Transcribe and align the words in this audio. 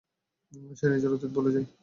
সে 0.77 0.85
নিজের 0.91 1.15
অতীত 1.15 1.31
ভুলে 1.35 1.51
যায়। 1.55 1.67